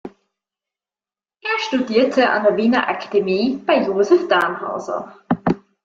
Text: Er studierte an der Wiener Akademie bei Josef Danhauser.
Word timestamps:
Er 1.41 1.59
studierte 1.59 2.27
an 2.31 2.43
der 2.43 2.57
Wiener 2.57 2.87
Akademie 2.89 3.57
bei 3.63 3.83
Josef 3.83 4.27
Danhauser. 4.27 5.15